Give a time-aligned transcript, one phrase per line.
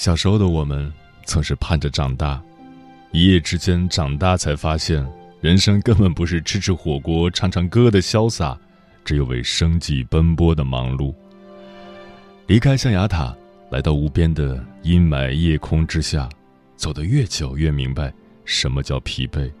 [0.00, 0.90] 小时候的我们，
[1.26, 2.42] 总是盼着长大，
[3.12, 5.06] 一夜之间长大，才发现
[5.42, 8.58] 人生根本不是吃吃火锅、唱唱歌的潇洒，
[9.04, 11.14] 只有为生计奔波的忙碌。
[12.46, 13.36] 离开象牙塔，
[13.70, 16.26] 来到无边的阴霾夜空之下，
[16.76, 18.10] 走得越久，越明白
[18.46, 19.52] 什么叫疲惫，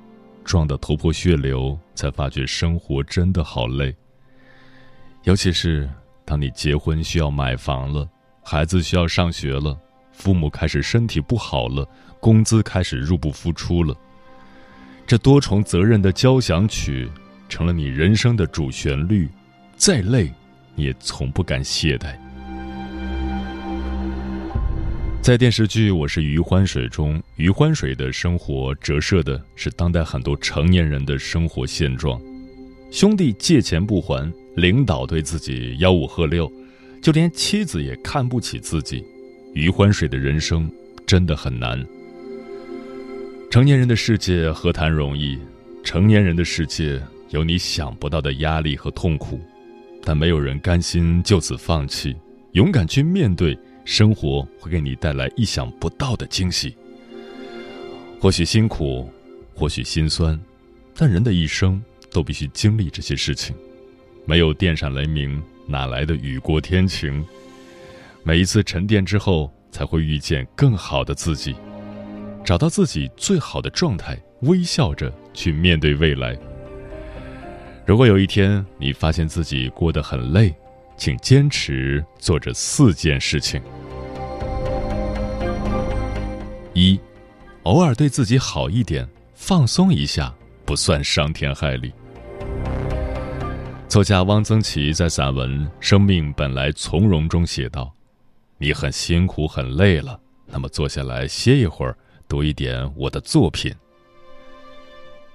[0.42, 3.94] 撞得头破血流，才发觉生活真的好累。
[5.24, 5.86] 尤其是
[6.24, 8.08] 当你结婚需要买房了，
[8.42, 9.78] 孩子需要上学了。
[10.20, 11.88] 父母开始身体不好了，
[12.20, 13.96] 工资开始入不敷出了。
[15.06, 17.10] 这多重责任的交响曲，
[17.48, 19.26] 成了你人生的主旋律。
[19.76, 20.30] 再累，
[20.76, 22.14] 也从不敢懈怠。
[25.22, 32.20] 在电视剧《我是余欢水》中，余欢水的生活折射的是当代很多成年人的生活现状：
[32.90, 36.50] 兄弟借钱不还，领导对自己吆五喝六，
[37.02, 39.02] 就连妻子也看不起自己。
[39.52, 40.70] 余欢水的人生
[41.06, 41.84] 真的很难。
[43.50, 45.38] 成年人的世界何谈容易？
[45.82, 47.00] 成年人的世界
[47.30, 49.40] 有你想不到的压力和痛苦，
[50.02, 52.14] 但没有人甘心就此放弃。
[52.52, 56.76] 勇敢去面对，生活会给你带来意想不到的惊喜。
[58.20, 59.10] 或许辛苦，
[59.54, 60.38] 或许心酸，
[60.94, 61.82] 但人的一生
[62.12, 63.56] 都必须经历这些事情。
[64.26, 67.24] 没有电闪雷鸣，哪来的雨过天晴？
[68.30, 71.52] 每一次沉淀之后，才会遇见更好的自己，
[72.44, 76.38] 找到自己最好的状态，微笑着去面对未来。
[77.84, 80.54] 如果有一天你发现自己过得很累，
[80.96, 83.60] 请坚持做这四件事情：
[86.72, 87.00] 一，
[87.64, 89.04] 偶尔对自己好一点，
[89.34, 90.32] 放松一下，
[90.64, 91.92] 不算伤天害理。
[93.88, 97.92] 作家汪曾祺在散文《生命本来从容》中写道。
[98.62, 101.96] 你很辛苦很累了，那么坐下来歇一会儿，
[102.28, 103.74] 读一点我的作品。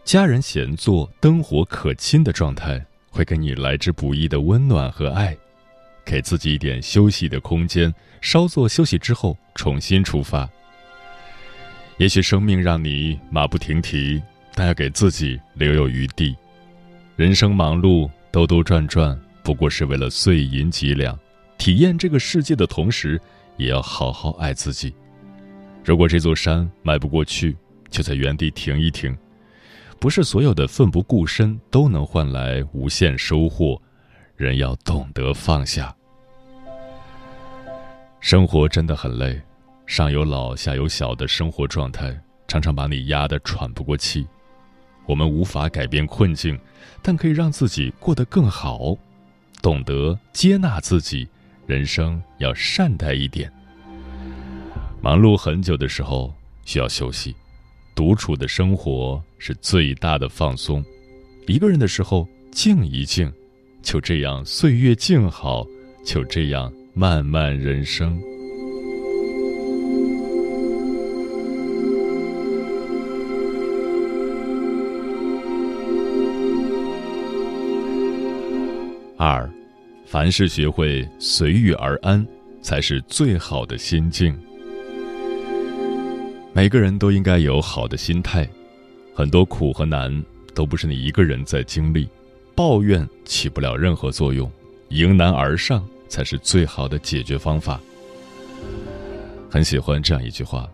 [0.04, 5.36] 家人闲坐、灯火可亲的状态，会给你来之不易的温暖和爱。
[6.06, 7.92] 给自己一点休息的空间，
[8.22, 10.48] 稍作休息之后重新出发。
[11.98, 14.22] 也许生命让你马不停蹄，
[14.54, 16.36] 但要给自己留有余地。
[17.16, 21.18] 人生忙碌、兜兜转转，不过是为了碎银几两。
[21.66, 23.20] 体验这个世界的同时，
[23.58, 24.94] 也要好好爱自己。
[25.84, 27.58] 如果这座山迈不过去，
[27.90, 29.18] 就在原地停一停。
[29.98, 33.82] 不是所有的奋不顾身都能换来无限收获，
[34.36, 35.92] 人要懂得放下。
[38.20, 39.42] 生活真的很累，
[39.88, 42.16] 上有老下有小的生活状态，
[42.48, 44.28] 常常把你压得喘不过气。
[45.08, 46.60] 我们无法改变困境，
[47.02, 48.96] 但可以让自己过得更好，
[49.64, 51.28] 懂得接纳自己。
[51.66, 53.52] 人生要善待一点。
[55.02, 56.34] 忙碌很久的时候
[56.64, 57.36] 需要休息，
[57.94, 60.84] 独处的生活是最大的放松。
[61.48, 63.32] 一个人的时候静一静，
[63.84, 65.66] 就这样岁月静好，
[66.04, 68.20] 就这样漫漫人生。
[79.18, 79.50] 二。
[80.06, 82.26] 凡事学会随遇而安，
[82.62, 84.38] 才是最好的心境。
[86.54, 88.48] 每个人都应该有好的心态，
[89.14, 90.24] 很多苦和难
[90.54, 92.08] 都不是你一个人在经历，
[92.54, 94.50] 抱怨起不了任何作用，
[94.90, 97.82] 迎难而上才是最好的解决方法。
[99.50, 100.70] 很喜欢这样一句话：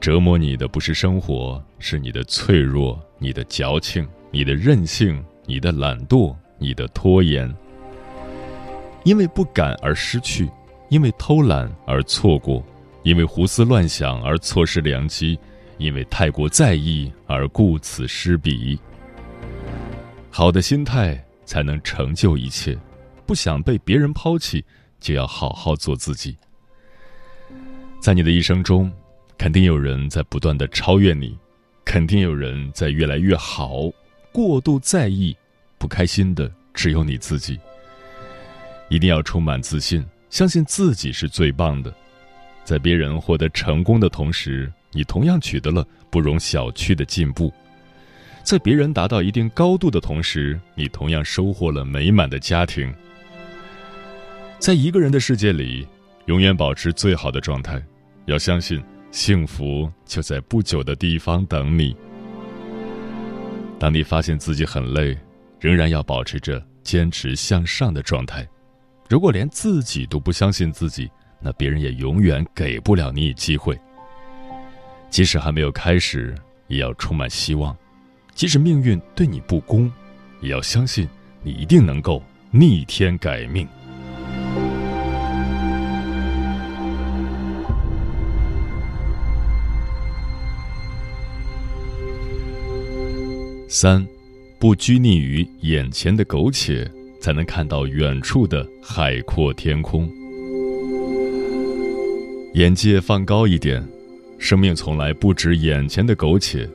[0.00, 7.52] 折磨你的不是生活，是你的脆弱、你的矫情、你的任性、你的懒惰、你的拖延。
[9.06, 10.50] 因为不敢而失去，
[10.88, 12.60] 因为偷懒而错过，
[13.04, 15.38] 因为胡思乱想而错失良机，
[15.78, 18.76] 因为太过在意而顾此失彼。
[20.28, 22.76] 好的心态才能成就一切，
[23.24, 24.64] 不想被别人抛弃，
[24.98, 26.36] 就要好好做自己。
[28.00, 28.90] 在你的一生中，
[29.38, 31.38] 肯定有人在不断的超越你，
[31.84, 33.88] 肯定有人在越来越好。
[34.32, 35.36] 过度在意、
[35.78, 37.56] 不开心的只有你自己。
[38.88, 41.92] 一定要充满自信，相信自己是最棒的。
[42.64, 47.52] 在别人获得成功的同时，你同样取得了不容小觑的进步。
[48.42, 52.92] 在别人达到一定高度的同时，你同样收获了美满的家庭。
[54.58, 55.86] 在一个人的世界里，
[56.26, 57.82] 永远保持最好的状态，
[58.26, 61.96] 要相信幸福就在不久的地方等你。
[63.78, 65.16] 当你发现自己很累，
[65.60, 68.46] 仍然要保持着坚持向上的状态。
[69.08, 71.08] 如果连自己都不相信自己，
[71.40, 73.78] 那别人也永远给不了你机会。
[75.10, 76.34] 即使还没有开始，
[76.66, 77.76] 也要充满希望。
[78.34, 79.90] 即使命运对你不公，
[80.40, 81.08] 也要相信
[81.42, 82.20] 你一定能够
[82.50, 83.66] 逆天改命。
[93.68, 94.04] 三，
[94.58, 96.90] 不拘泥于眼前的苟且，
[97.26, 100.08] 才能看到远处的海阔天空。
[102.54, 103.84] 眼界放高一点，
[104.38, 106.70] 生命从来不止眼前的苟且。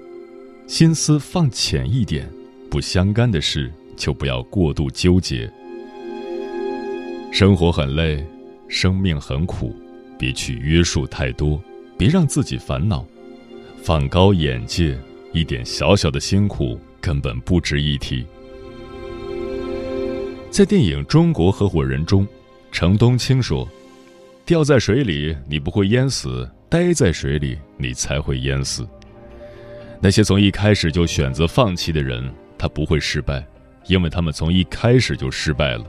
[0.67, 2.29] 心思放浅一点，
[2.69, 5.49] 不相干的事就不要过度纠结。
[7.31, 8.21] 生活很累，
[8.67, 9.73] 生命很苦，
[10.19, 11.63] 别去约束太多，
[11.97, 13.07] 别让自己烦恼。
[13.81, 14.99] 放高眼界，
[15.31, 18.25] 一点小小的辛苦根本不值一提。
[20.51, 22.27] 在电影《中国合伙人》中，
[22.73, 23.65] 程东青说
[24.45, 28.85] ：“掉在水里，你不会淹死；待在水里，你才会淹死。”
[30.01, 33.41] 那些从一开始就选择放弃的人，他不会失败，
[33.87, 35.85] 因为他们从一开始就失败了。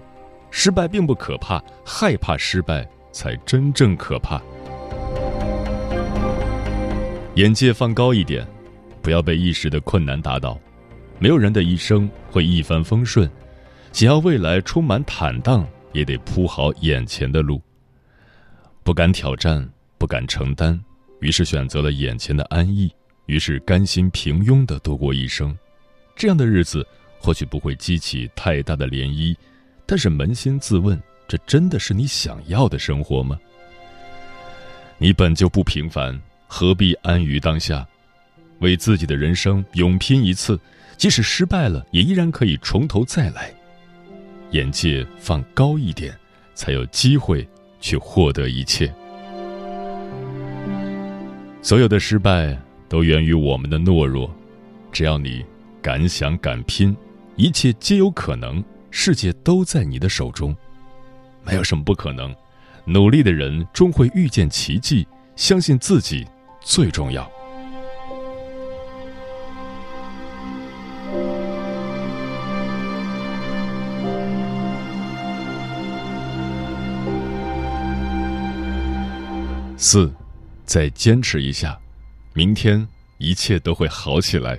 [0.53, 4.41] 失败并不可怕，害怕失败才真正可怕。
[7.35, 8.47] 眼界放高一点，
[9.03, 10.57] 不要被一时的困难打倒。
[11.19, 13.29] 没有人的一生会一帆风顺，
[13.93, 17.61] 想要未来充满坦荡，也得铺好眼前的路。
[18.83, 19.69] 不敢挑战，
[19.99, 20.79] 不敢承担，
[21.21, 22.91] 于是选择了眼前的安逸。
[23.27, 25.57] 于是甘心平庸的度过一生，
[26.17, 26.85] 这样的日子
[27.21, 29.37] 或许不会激起太大的涟漪，
[29.87, 33.39] 但是扪心自问，这真的是你想要的生活吗？
[34.99, 37.87] 你本就不平凡，何必安于当下？
[38.59, 40.59] 为自己的人生勇拼一次，
[40.97, 43.55] 即使失败了，也依然可以从头再来。
[44.53, 46.17] 眼界放高一点，
[46.55, 47.47] 才有机会
[47.81, 48.91] 去获得一切。
[51.61, 52.57] 所有的失败。
[52.93, 54.31] 都源于我们的懦弱。
[54.93, 55.43] 只要你
[55.81, 56.95] 敢想敢拼，
[57.37, 58.63] 一切皆有可能。
[58.91, 60.55] 世界都在你的手中，
[61.43, 62.37] 没有什么不可能。
[62.85, 65.07] 努力的人终会遇见奇迹。
[65.37, 66.27] 相信自己
[66.61, 67.27] 最重要。
[79.85, 80.09] 四，
[80.65, 81.77] 再坚持一下。
[82.35, 82.87] 明天
[83.19, 84.57] 一切都会好起来，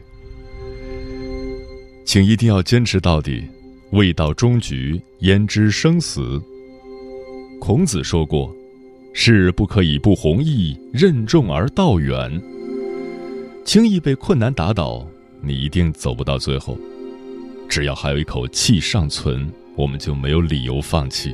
[2.05, 3.41] 请一定要坚持到底。
[3.91, 6.41] 未到终局，焉知生死？
[7.61, 8.53] 孔子说过
[9.15, 12.41] ：“事不可以不弘毅，任重而道远。”
[13.63, 15.07] 轻易被困难打倒，
[15.41, 16.77] 你一定走不到最后。
[17.69, 21.33] 只要还有一口气尚存，我们就没有理由放弃。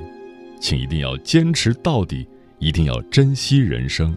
[0.62, 2.28] 请一定要坚持到底，
[2.60, 4.16] 一定要珍惜人生。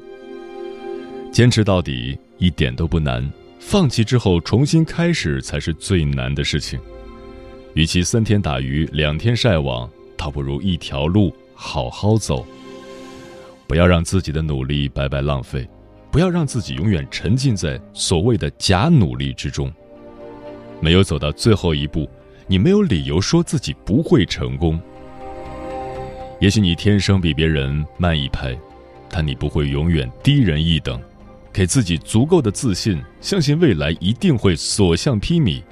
[1.33, 3.27] 坚持到底一点都不难，
[3.59, 6.79] 放弃之后重新开始才是最难的事情。
[7.75, 12.47] 与其三天打鱼两天晒网，倒不如一条路好好走。
[13.67, 15.67] 不要让自己的努力白白浪费，
[16.11, 19.73] 不要让自己永远沉浸在所谓的假努力之中。
[20.81, 22.07] 没有走到最后一步，
[22.47, 24.79] 你没有理由说自己不会成功。
[26.43, 28.59] 也许你天生比别人慢一拍，
[29.09, 31.01] 但你不会永远低人一等。
[31.53, 35.63] 给自己足够的自信，相信未来一定会所向披靡。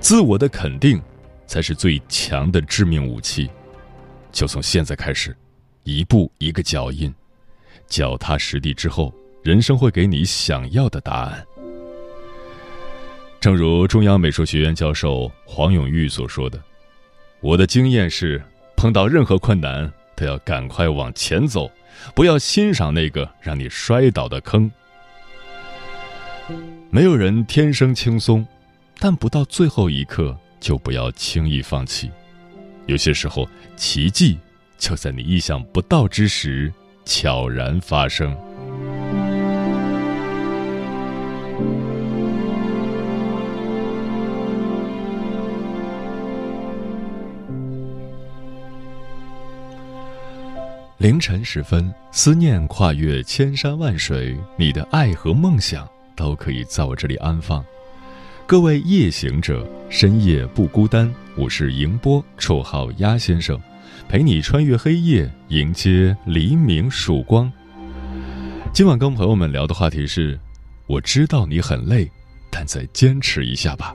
[0.00, 0.98] 自我的肯定，
[1.46, 3.50] 才是最强的致命武器。
[4.32, 5.36] 就从现在开始，
[5.84, 7.14] 一步一个脚印，
[7.88, 11.46] 脚踏实地之后，人生会给你想要的答案。
[13.38, 16.58] 正如中央美术学院教授黄永玉所说的
[17.42, 18.42] ：“我的经验是，
[18.80, 21.70] 碰到任何困难都要赶快往前走，
[22.14, 24.72] 不要欣赏那个让你摔倒的坑。
[26.88, 28.46] 没有人天生轻松，
[28.98, 32.10] 但不到最后一刻就不要轻易放弃。
[32.86, 33.46] 有些时候，
[33.76, 34.38] 奇迹
[34.78, 36.72] 就在你意想不到之时
[37.04, 38.34] 悄然发生。”
[51.00, 57.64] 凌晨时分，思念跨越千山万水，你的爱和梦想都可以在我这里安放。
[58.46, 61.10] 各位夜行者，深夜不孤单。
[61.36, 63.58] 我是迎波，绰号鸭先生，
[64.10, 67.50] 陪你穿越黑夜，迎接黎明曙光。
[68.70, 70.38] 今晚跟朋友们聊的话题是：
[70.86, 72.06] 我知道你很累，
[72.50, 73.94] 但再坚持一下吧。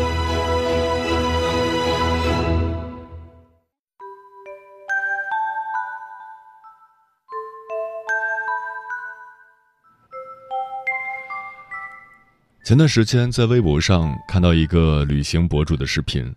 [12.63, 16.31] 前段时间在微博上看到一个旅行博主的视频，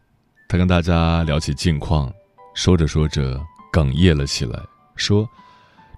[0.48, 2.10] 他跟大家聊起近况，
[2.54, 3.38] 说着说着
[3.70, 4.58] 哽咽了起来，
[4.96, 5.28] 说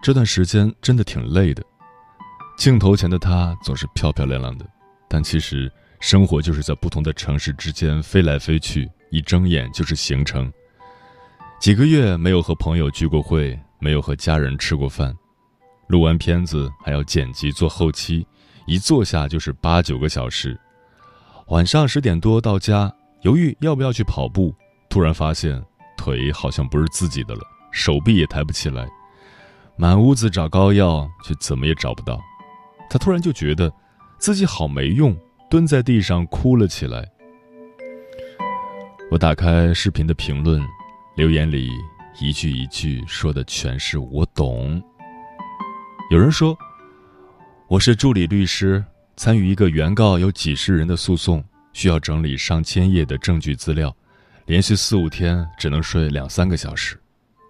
[0.02, 1.62] 这段时间真的挺累的。
[2.58, 4.66] 镜头前的他总是漂漂亮亮的，
[5.08, 10.52] 但其实生活就是在不同的城市之间飞来飞去，一睁眼就是行程。
[11.60, 15.16] 几个月没有和朋友聚过会，没有和家人吃过饭，
[15.86, 18.26] 录完片子还要剪辑做后期。
[18.66, 20.58] 一坐下就是八九个小时，
[21.46, 22.92] 晚上十点多到家，
[23.22, 24.52] 犹豫要不要去跑步，
[24.88, 25.62] 突然发现
[25.96, 28.88] 腿好像不是自己的了，手臂也抬不起来，
[29.76, 32.20] 满屋子找膏药，却怎么也找不到。
[32.90, 33.72] 他突然就觉得
[34.18, 35.16] 自己好没用，
[35.48, 37.08] 蹲在地上哭了起来。
[39.12, 40.60] 我打开视频的评论，
[41.14, 41.70] 留言里
[42.18, 44.82] 一句一句说的全是我懂。
[46.10, 46.58] 有人说。
[47.68, 48.82] 我是助理律师，
[49.16, 53.94] 参与一个原告有几十人的诉讼，需要整理上千页的证据资料，
[54.44, 56.96] 连续四五天只能睡两三个小时，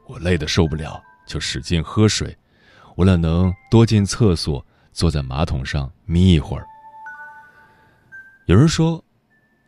[0.07, 2.35] 我累得受不了，就使劲喝水，
[2.97, 6.65] 为了能多进厕所，坐在马桶上眯一会儿。
[8.47, 9.05] 有人说，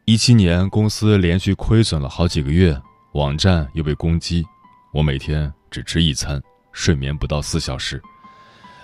[0.06, 2.80] 一七年公司连续亏损了好几个月，
[3.12, 4.42] 网站又被攻击，
[4.94, 8.00] 我每天只吃一餐，睡眠不到四小时。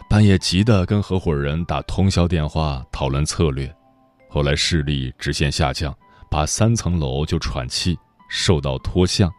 [0.08, 3.74] 半夜急得跟合伙人打通宵电话讨论策略，
[4.28, 5.92] 后来视力直线下降，
[6.30, 9.32] 爬三层楼就喘气，瘦到脱相。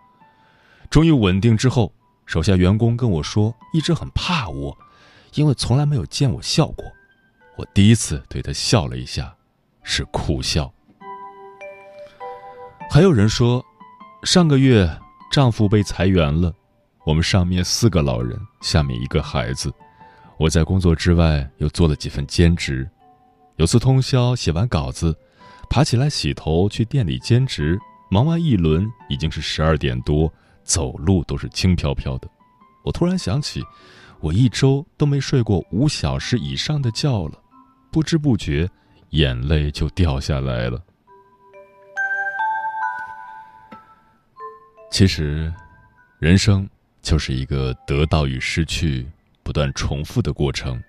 [0.90, 1.94] 终于稳定之后，
[2.26, 4.78] 手下员工跟我说，一直很怕我，
[5.36, 6.86] 因为从来没有见我笑过。
[7.58, 9.34] 我第一次对他笑了一下，
[9.82, 10.70] 是苦笑。
[12.92, 13.64] 还有人说，
[14.24, 14.90] 上个月
[15.32, 16.54] 丈夫被裁员了，
[17.06, 19.74] 我们上面四个老人，下面一个孩子。
[20.38, 22.88] 我在工作之外又做了几份兼职，
[23.56, 25.18] 有次通宵写完稿子，
[25.70, 27.80] 爬起来洗头去店里兼职，
[28.12, 30.32] 忙完一轮已经是十二点多，
[30.64, 32.30] 走路都是轻飘飘的。
[32.84, 33.64] 我突然想起，
[34.20, 37.42] 我一周都没睡过五小时以上的觉了，
[37.90, 38.70] 不知不觉
[39.12, 40.84] 眼泪就掉下来了。
[44.92, 45.52] 其实，
[46.20, 46.70] 人生
[47.02, 49.08] 就是一个得到与失去。
[49.46, 50.82] 不断重复的过程，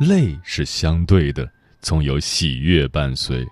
[0.00, 1.46] 累是相对的，
[1.82, 3.46] 总有喜悦伴随。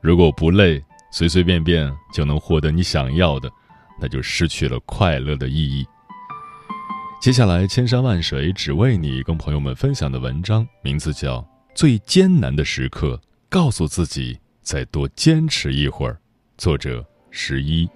[0.00, 0.82] 如果不累，
[1.12, 3.50] 随随便便就能获得你想要的，
[4.00, 5.86] 那就失去了快乐的意义。
[7.20, 11.36] 接下来，千山万水只为你，跟朋友们分享的文章名字叫
[11.74, 13.20] 《最艰难的时刻
[13.50, 16.18] 告诉自己再多坚持一会儿。
[16.56, 17.86] 作者：十一。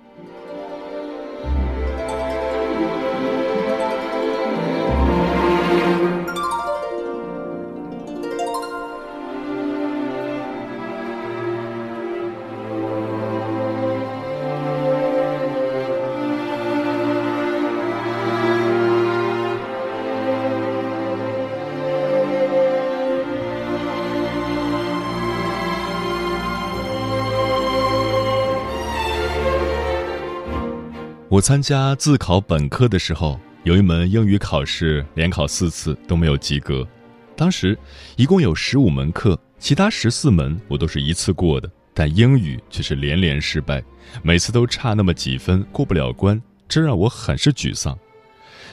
[31.37, 36.89] 我参加自考本科的时候，有一门英语考试，连考四次都没有及格。
[37.37, 37.79] 当时
[38.17, 43.85] 一共有十五门课，其他十四门我都是一次过的，但英语却是连连失败，
[44.23, 47.99] 每次都差那么几分过不了关，这让我很是沮丧。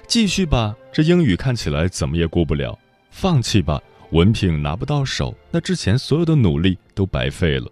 [0.07, 2.79] 继续吧，这英语看起来怎么也过不了；
[3.11, 7.69] 放弃吧，文凭拿不到手，那之前所有的努力都白费了。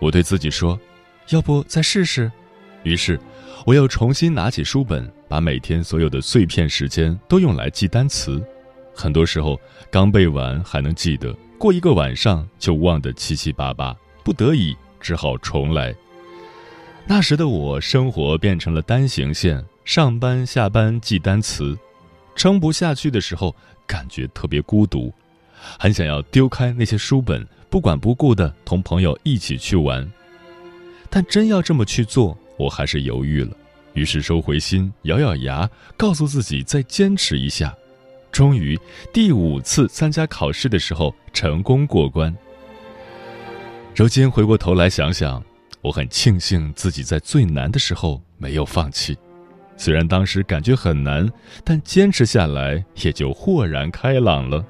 [0.00, 0.76] 我对自己说
[1.30, 2.32] ：“要不再试试？”
[2.82, 3.20] 于是。
[3.64, 8.42] 我又重新拿起书本，把每天所有的碎片时间都用来记单词。
[8.94, 15.94] 很多时候刚背完还能记得，过一个晚上就忘得七七八八，不得已只好重来。
[17.06, 21.76] 那时的我，生活变成了单行线，上班下班记单词，
[22.34, 23.54] 撑不下去的时候，
[23.86, 25.12] 感觉特别孤独，
[25.78, 30.10] 很想要丢开那些书本，不管不顾的同朋友一起去玩。
[31.10, 33.56] 但真要这么去做，我还是犹豫了，
[33.94, 37.74] 于是收回心，咬咬牙，告诉自己再坚持一下。
[38.30, 38.78] 终于，
[39.12, 42.34] 第五次参加考试的时候成功过关。
[43.94, 45.40] 如今回过头来想想，
[45.80, 49.16] 我很庆幸自己在最难的时候没有放弃。
[49.76, 51.30] 虽然当时感觉很难，
[51.64, 54.64] 但坚持下来也就豁然开朗了。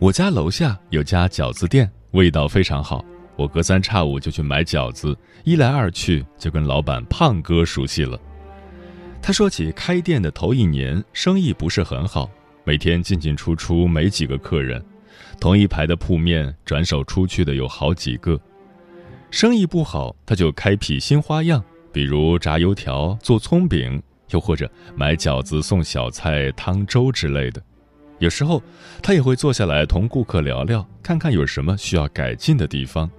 [0.00, 3.04] 我家楼下有家饺子店，味道非常好。
[3.36, 8.18] 我隔三差五就去买饺子，一来二去就跟老板胖哥熟悉了。
[9.20, 12.30] 他说起开店的头一年，生意不是很好，
[12.64, 14.82] 每天进进出出没几个客人，
[15.38, 18.40] 同一排的铺面转手出去的有好几个。
[19.30, 27.62] 生意不好，他就开辟新花样，比如炸油条、做葱饼，又或者买饺子送小菜、汤粥之类的。
[28.20, 28.62] 有时候，
[29.02, 33.10] 他也会坐下来同顾客聊聊，看看有什么需要改进的地方。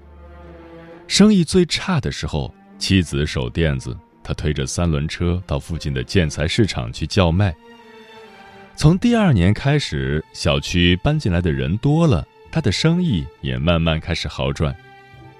[1.07, 7.53] 生意最差的时候，妻子守店子，他推着三轮车到附近的建材市场去叫卖。
[8.75, 14.73] 从第二年开始，小区搬进来的人多了，他的生意也慢慢开始好转。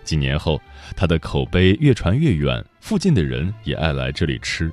[0.04, 0.60] 几年后，
[0.96, 4.72] 他的口碑越传越远，附近的人也爱来这里吃。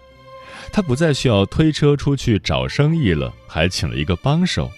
[0.73, 4.71] 他不再需要推车出去找生意了，还请了一个帮手。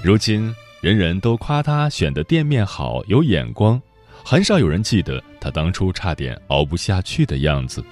[0.00, 3.80] 如今，人人都夸他选的店面好，有眼光，
[4.24, 7.84] 很少有人记得他当初差点熬不下去的样子。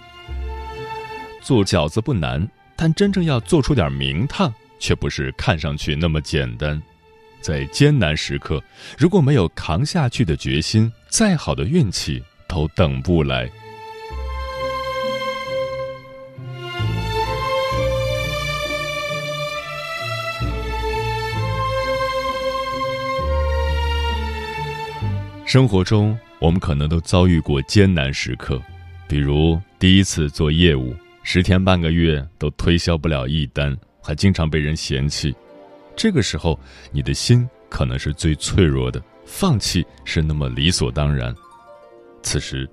[1.43, 6.81] 做饺子不难，但真正要做出点名堂，却不是看上去那么简单。
[7.41, 8.63] 在艰难时刻，
[8.97, 13.51] 如果没有扛下去的决心，再好的运气都等不来。
[25.47, 28.61] 生活中，我们可能都遭遇过艰难时刻，
[29.07, 35.33] 比如第一次做业务，十天半个月都推销不了一单，还经常被人嫌弃。
[35.95, 36.59] 这个时候，
[36.91, 41.33] 你的心可能是最脆弱的，放弃是那么理所当然。
[42.25, 42.69] 此时，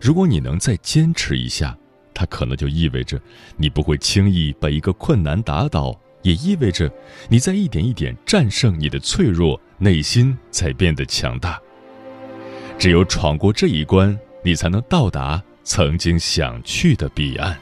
[0.00, 1.76] 如果你能再坚持一下，
[2.14, 3.20] 它可能就意味着
[3.58, 6.90] 你不会轻易把一个困难打倒，也意味着
[7.28, 11.60] 你在一点一点战胜你的脆弱，内心在变得强大。
[12.78, 17.56] 只有闯过这一关，你才能到达曾经想去的彼岸。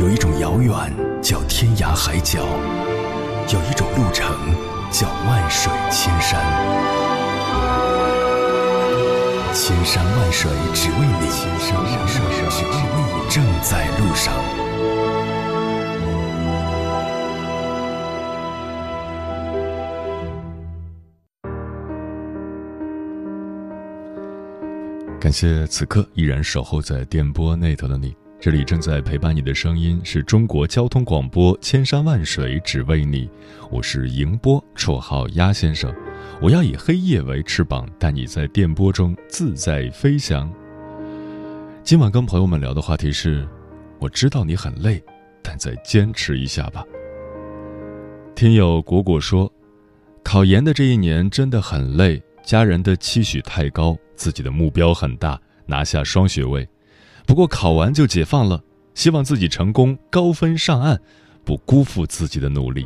[0.00, 0.72] 有一种遥远
[1.20, 2.38] 叫天涯海角，
[3.52, 4.34] 有一种路程
[4.90, 6.40] 叫万水千山。
[9.52, 14.32] 千山万水只为你，千山万水只为你，正在路上。
[25.20, 33.28] 感谢此刻依然守候在电波那头的你，这里正在陪伴你的声音是中国交通广播，千山万水只为你，
[33.70, 35.94] 我是迎波，绰号鸭先生。
[36.40, 40.50] 我要以黑夜为翅膀，带你在电波中自在飞翔。
[41.84, 43.46] 今晚跟朋友们聊的话题是：
[43.98, 45.02] 我知道你很累，
[45.42, 46.82] 但再坚持一下吧。
[48.34, 49.52] 听友果果说，
[50.24, 56.66] 考研的这一年真的很累，家人的期许太高，自己的目标很大，拿下双学位。
[57.30, 58.60] 不过考完就解放了，
[58.92, 60.98] 希望自己成功，高分上岸，
[61.44, 62.84] 不辜负自己的努力。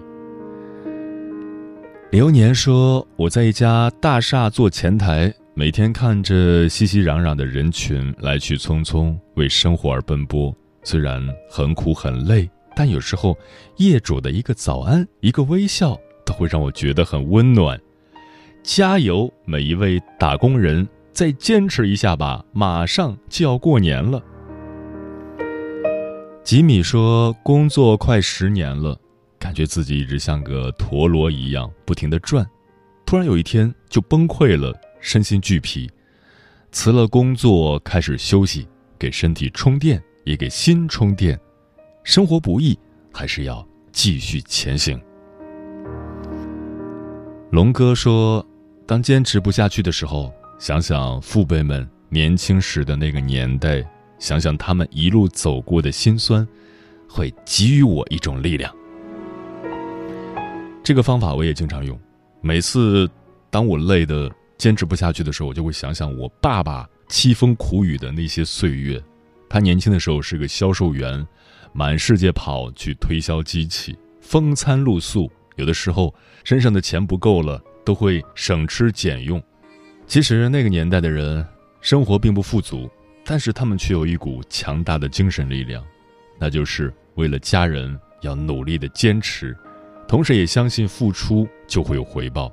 [2.11, 10.55] 流年说：“我在一家大厦做前台，每天看着熙熙攘攘的人群来去匆匆，为生活而奔波。
[10.83, 13.35] 虽然很苦很累，但有时候
[13.79, 17.81] 业主的一个早安、一个微笑，都会让我觉得很温暖。
[18.63, 24.23] 加油，每一位打工人，再坚持一下吧，马上就要过年了。”
[26.45, 29.01] 吉米说：“工作快十年了。”
[29.41, 32.47] 感觉自己一直像个陀螺一样不停的转，
[33.07, 35.91] 突然有一天就崩溃了，身心俱疲，
[36.71, 41.39] 辞了工作开始休息，给身体充电，也给心充电。
[42.03, 42.79] 生活不易，
[43.11, 45.01] 还是要继续前行。
[47.53, 48.45] 龙哥说
[48.87, 53.83] ：“当坚持不下去的时候，想想父辈们年轻时的那个年代，
[54.19, 56.47] 想想他们一路走过的辛酸，
[57.09, 58.75] 会给予我一种力量。”
[60.83, 61.99] 这个方法我也经常用，
[62.41, 63.09] 每次
[63.51, 69.03] 当我累的坚持不下去的时候，我就会想想我爸爸凄风苦雨的那些岁月。
[69.49, 71.27] 他年轻的时候是个销售员，
[71.73, 79.43] 满世界跑去推销机器，风餐露宿，有的时候身上的钱不够了，都会省吃俭用。
[80.07, 81.47] 其实那个年代的人
[81.81, 82.91] 生活并不富足，
[83.25, 85.85] 但是他们却有一股强大的精神力量，
[86.39, 89.57] 那就是为了家人要努力的坚持。
[90.07, 92.53] 同时也相信付出就会有回报。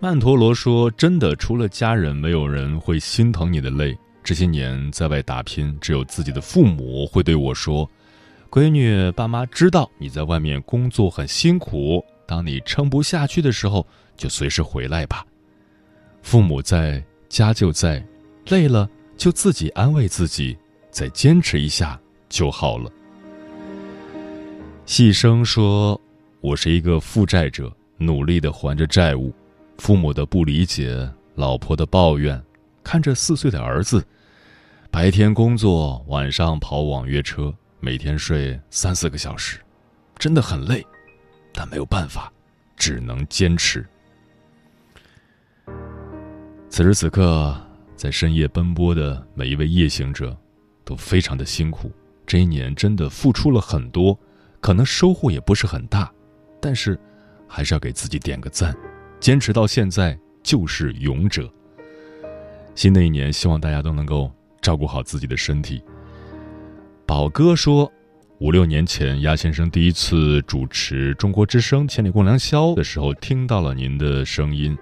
[0.00, 3.96] 曼陀罗说：“真的，除了家人，没有人会心疼你的累。
[4.22, 7.88] 这些年在外打拼，只有自己的父母会对我说
[8.50, 15.24] ：‘闺女，爸妈知道你在外面工作很辛苦，当你撑不下去的时候，就随时回来吧。’
[16.22, 18.04] 父母在家就在，
[18.48, 20.56] 累了就自己安慰自己，
[20.90, 22.90] 再坚持一下就好了。”
[24.86, 26.00] 细声说
[26.40, 29.34] ：“我是一个负债者，努力的还着债务，
[29.78, 32.40] 父母的不理解，老婆的抱怨，
[32.84, 34.06] 看着四岁的儿子，
[34.90, 39.58] 白天工作，晚上跑网约车，每天睡三四个小时，
[40.18, 40.86] 真的很累，
[41.52, 42.32] 但没有办法，
[42.76, 43.84] 只能坚持。
[46.68, 47.56] 此时此刻，
[47.96, 50.36] 在深夜奔波的每一位夜行者，
[50.84, 51.90] 都非常的辛苦，
[52.26, 54.16] 这一年真的付出了很多。”
[54.58, 56.10] 可能收获也不是很大，
[56.60, 56.98] 但是
[57.46, 58.76] 还是要给自己点个赞，
[59.20, 61.48] 坚持到现在就是勇者。
[62.74, 64.28] 新的一年，希望大家都能够
[64.60, 65.80] 照顾好自己的身体。
[67.06, 67.92] 宝哥说，
[68.38, 74.76] 五六年前，鸭先生第一次主持《中国之声·千里共良宵》的时候，听到了您的声音。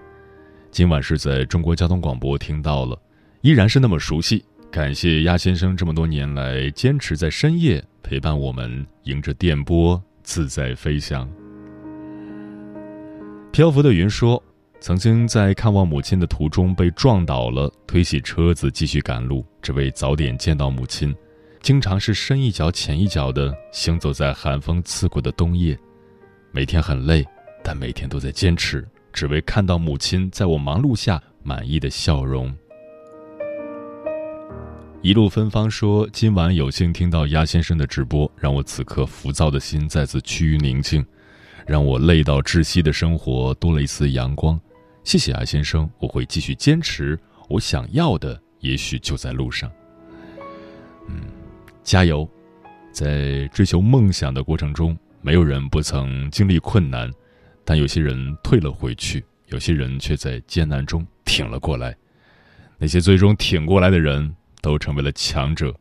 [0.71, 2.99] 今晚是在中国交通广播听到了，
[3.45, 4.43] 依然是那么熟悉。
[4.71, 11.31] 感谢鸭先生这么多年来坚持在深夜陪伴我们，迎着电波自在飞翔。
[13.53, 14.43] 漂浮的云说
[14.81, 21.15] ：“曾经在看望母亲的途中被撞倒了，推起车子继续赶路，只为早点见到母亲。
[21.61, 25.79] 经常是深一脚浅一脚的行走在寒风刺骨的冬夜，
[26.51, 27.23] 每天很累，
[27.63, 32.51] 但每天都在坚持，只为看到母亲在我忙碌下满意的笑容。”
[35.05, 41.05] 一路芬芳说：“今晚有幸听到鸭先生的直播，让我此刻浮躁的心再次趋于宁静，
[41.67, 44.59] 让我累到窒息的生活多了一丝阳光。
[45.03, 47.21] 谢谢鸭先生，我会继续坚持。
[47.51, 49.71] 我想要的也许就在路上。
[51.07, 51.21] 嗯，
[51.83, 52.27] 加油！
[52.91, 57.11] 在追求梦想的过程中，没有人不曾经历困难，
[57.63, 61.95] 但有些人退了回去，有些人却在艰难中挺了过来。
[62.79, 65.75] 那些最终挺过来的人。”都成为了强者。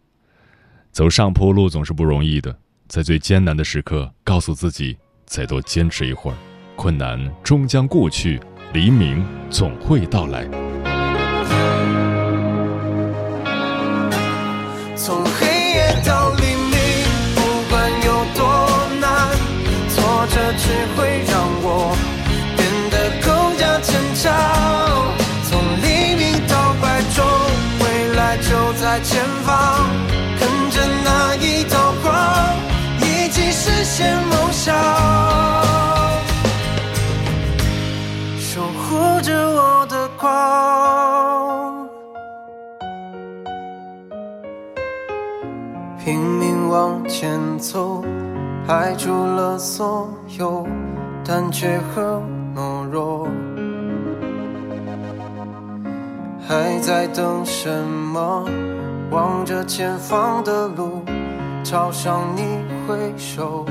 [0.92, 2.54] 走上坡路总是不容易的，
[2.90, 6.36] 在最艰难的时刻，告诉自己再多坚持一会儿，
[6.76, 8.42] 困难终将过去，
[8.74, 10.44] 黎明总会到来。
[14.98, 16.76] 从黑夜到黎明，
[17.36, 18.44] 不管有多
[19.00, 19.32] 难，
[19.88, 20.68] 挫折只
[20.98, 21.96] 会让我
[22.58, 24.83] 变得更加坚强。
[28.94, 29.90] 在前方，
[30.40, 32.14] 跟着那一道光，
[33.00, 34.76] 一起实现梦想，
[38.38, 41.90] 守护着我的光。
[46.06, 48.04] 拼命往前走，
[48.68, 50.68] 排除了所有
[51.26, 52.22] 胆怯和
[52.56, 53.28] 懦弱。
[56.48, 58.46] 还在等什么？
[59.14, 61.06] 望着前方的路，
[61.64, 62.42] 朝向你
[62.88, 63.64] 挥手。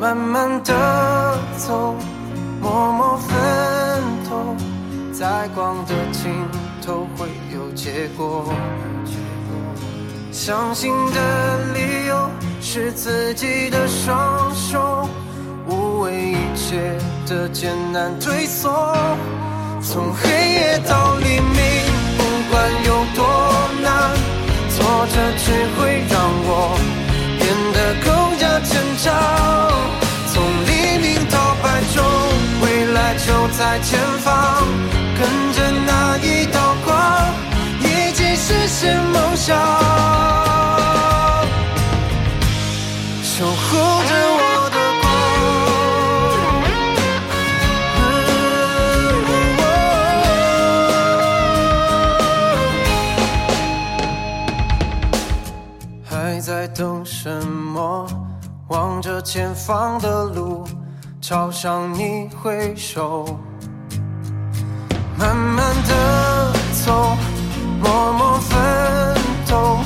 [0.00, 1.94] 慢慢的走，
[2.62, 3.36] 默默奋
[4.24, 4.56] 斗，
[5.12, 6.32] 在光的尽
[6.80, 8.46] 头会有结果。
[10.32, 15.06] 相信的理由是自己的双手，
[15.68, 18.96] 无畏一切的艰难退缩。
[19.82, 21.60] 从黑夜到黎明，
[22.52, 23.24] 管有多
[23.82, 24.12] 难，
[24.68, 26.76] 挫折只会让我
[27.40, 28.06] 变得更
[28.38, 29.08] 加坚强。
[30.30, 30.36] 从
[30.66, 31.96] 黎明到白昼，
[32.62, 34.28] 未来就在前方，
[35.18, 35.20] 跟
[35.54, 36.92] 着那一道光，
[37.80, 39.56] 一起实现梦想，
[43.22, 43.62] 守护
[44.08, 44.51] 着我
[57.22, 58.04] 沉默？
[58.66, 60.64] 望着前方的路，
[61.20, 63.38] 朝向你挥手。
[65.16, 66.52] 慢慢的
[66.84, 67.16] 走，
[67.80, 68.58] 默默奋
[69.48, 69.78] 斗，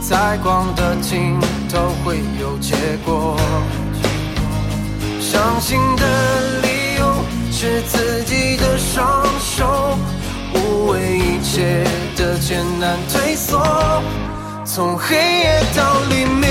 [0.00, 2.74] 在光的尽头会有结
[3.04, 3.36] 果。
[5.20, 7.14] 伤心的理由
[7.52, 9.98] 是自己的双手，
[10.54, 11.84] 无畏一切
[12.16, 13.62] 的艰难退缩。
[14.64, 16.46] 从黑夜到黎明，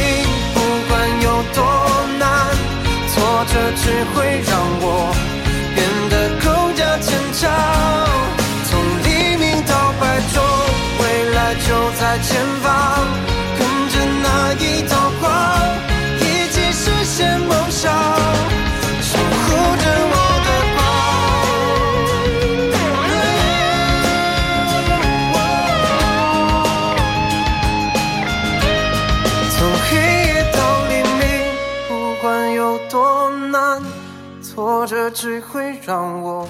[3.76, 4.86] 只会让我
[5.76, 5.78] 变
[6.10, 7.50] 得更加坚强。
[8.70, 8.70] 从
[9.04, 10.02] 黎明到白
[10.34, 10.36] 昼，
[11.00, 11.02] 未
[11.34, 11.68] 来就
[12.00, 12.28] 在前
[12.62, 12.66] 方，
[13.58, 13.94] 跟着
[14.24, 15.26] 那一道光，
[16.20, 17.94] 一起实现梦想，
[34.42, 36.48] 挫折只会让我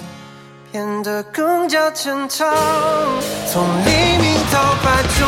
[0.70, 2.46] 变得更加坚强。
[3.50, 5.24] 从黎明到白昼，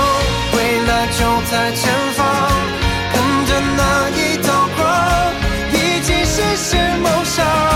[0.57, 1.19] 未来就
[1.51, 2.27] 在前方，
[3.13, 5.33] 跟着那一道光，
[5.73, 7.70] 一起实现梦想。